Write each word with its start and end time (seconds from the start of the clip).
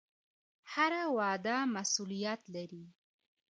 هره 0.73 1.03
وعده 1.17 1.57
مسوولیت 1.73 2.41
لري 2.55 2.85